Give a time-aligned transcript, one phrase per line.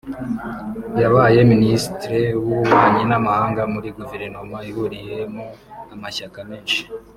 [1.01, 2.09] yabaye minister
[2.43, 5.43] w’ububanyi n’amahanga muri Guverinoma ihuriyemo
[5.93, 6.81] amashyaka menshi